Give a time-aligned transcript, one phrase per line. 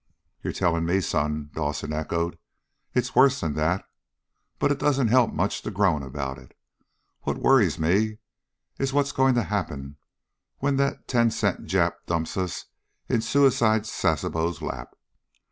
[0.41, 2.39] "You're telling me, son?" Dawson echoed.
[2.95, 3.85] "It's worse than that.
[4.57, 6.57] But it doesn't help much to groan about it.
[7.21, 8.17] What worries me
[8.79, 9.97] is what's going to happen
[10.57, 12.65] when that ten cent Jap dumps us
[13.09, 14.95] in Suicide Sasebo's lap?